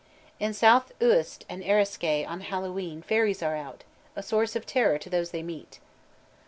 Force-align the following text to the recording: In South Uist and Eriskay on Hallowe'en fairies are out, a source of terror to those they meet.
In 0.39 0.55
South 0.55 0.91
Uist 0.99 1.43
and 1.47 1.63
Eriskay 1.63 2.25
on 2.27 2.41
Hallowe'en 2.41 3.03
fairies 3.03 3.43
are 3.43 3.55
out, 3.55 3.83
a 4.15 4.23
source 4.23 4.55
of 4.55 4.65
terror 4.65 4.97
to 4.97 5.11
those 5.11 5.29
they 5.29 5.43
meet. 5.43 5.77